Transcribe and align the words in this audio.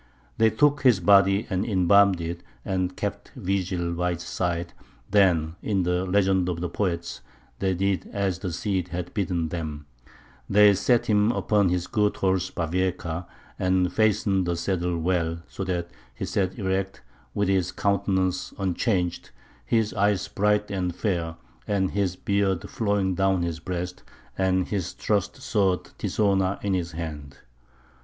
They 0.39 0.49
took 0.49 0.81
his 0.81 0.99
body 0.99 1.45
and 1.51 1.63
embalmed 1.63 2.19
it, 2.21 2.41
and 2.65 2.97
kept 2.97 3.29
vigil 3.35 3.93
by 3.93 4.13
its 4.13 4.23
side; 4.25 4.73
then, 5.11 5.57
in 5.61 5.83
the 5.83 6.05
legend 6.07 6.49
of 6.49 6.59
the 6.59 6.69
poets, 6.69 7.21
they 7.59 7.75
did 7.75 8.09
as 8.11 8.39
the 8.39 8.51
Cid 8.51 8.87
had 8.87 9.13
bidden 9.13 9.49
them: 9.49 9.85
they 10.49 10.73
set 10.73 11.05
him 11.05 11.31
upon 11.31 11.69
his 11.69 11.85
good 11.85 12.15
horse 12.17 12.49
Bavieca, 12.49 13.27
and 13.59 13.93
fastened 13.93 14.47
the 14.47 14.55
saddle 14.55 14.97
well, 14.97 15.43
so 15.47 15.63
that 15.65 15.91
he 16.15 16.25
sat 16.25 16.57
erect, 16.57 17.03
with 17.35 17.47
his 17.47 17.71
countenance 17.71 18.55
unchanged, 18.57 19.29
his 19.63 19.93
eyes 19.93 20.27
bright 20.27 20.71
and 20.71 20.95
fair, 20.95 21.35
and 21.67 21.91
his 21.91 22.15
beard 22.15 22.67
flowing 22.67 23.13
down 23.13 23.43
his 23.43 23.59
breast, 23.59 24.01
and 24.35 24.69
his 24.69 24.95
trusty 24.95 25.41
sword 25.41 25.83
Tizona 25.99 26.57
in 26.63 26.73
his 26.73 26.93
hand. 26.93 27.37